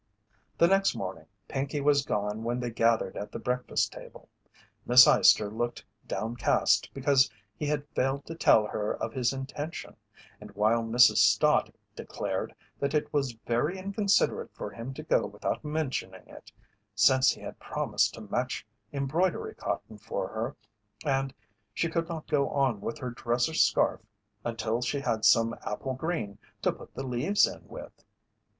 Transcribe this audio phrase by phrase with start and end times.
[0.57, 4.29] The next morning Pinkey was gone when they gathered at the breakfast table.
[4.83, 9.95] Miss Eyester looked downcast because he had failed to tell her of his intention,
[10.55, 11.17] while Mrs.
[11.17, 16.51] Stott declared that it was very inconsiderate for him to go without mentioning it,
[16.95, 20.55] since he had promised to match embroidery cotton for her
[21.05, 21.31] and
[21.75, 24.01] she could not go on with her dresser scarf
[24.43, 28.03] until she had some apple green to put the leaves in with.